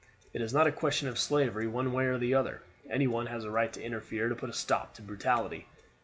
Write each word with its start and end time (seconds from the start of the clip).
It 0.33 0.41
is 0.41 0.51
not 0.51 0.65
a 0.65 0.71
question 0.71 1.07
of 1.07 1.19
slavery 1.19 1.67
one 1.67 1.93
way 1.93 2.05
or 2.07 2.17
the 2.17 2.33
other. 2.33 2.63
Any 2.89 3.05
one 3.05 3.27
has 3.27 3.43
a 3.43 3.51
right 3.51 3.71
to 3.71 3.83
interfere 3.83 4.29
to 4.29 4.35
put 4.35 4.49
a 4.49 4.51
stop 4.53 4.95
to 4.95 5.03
brutality. 5.03 5.67